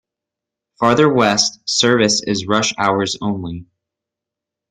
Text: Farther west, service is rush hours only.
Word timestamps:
Farther 0.79 1.07
west, 1.13 1.59
service 1.69 2.23
is 2.25 2.47
rush 2.47 2.73
hours 2.79 3.17
only. 3.21 3.67